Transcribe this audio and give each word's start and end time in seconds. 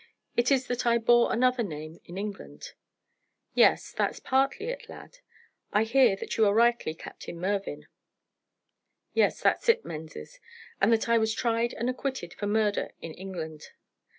It 0.35 0.49
is 0.51 0.65
that 0.65 0.83
I 0.87 0.97
bore 0.97 1.31
another 1.31 1.61
name 1.61 1.99
in 2.05 2.17
England." 2.17 2.71
"Yes, 3.53 3.91
that's 3.91 4.19
partly 4.19 4.69
it, 4.69 4.89
lad. 4.89 5.19
I 5.73 5.83
hear 5.83 6.15
that 6.15 6.37
you 6.37 6.47
are 6.47 6.55
rightly 6.55 6.95
Captain 6.95 7.39
Mervyn." 7.39 7.85
"Yes, 9.13 9.39
that's 9.41 9.69
it, 9.69 9.85
Menzies, 9.85 10.39
and 10.81 10.91
that 10.91 11.07
I 11.07 11.19
was 11.19 11.35
tried 11.35 11.75
and 11.75 11.87
acquitted 11.87 12.33
for 12.33 12.47
murder 12.47 12.89
in 12.99 13.13
England." 13.13 13.73